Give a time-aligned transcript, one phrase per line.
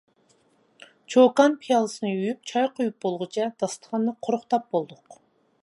[1.15, 5.21] چوكان پىيالىسىنى يۇيۇپ چاي قويۇپ بولغۇچە، داستىخاننى قۇرۇقداپ بولدۇق.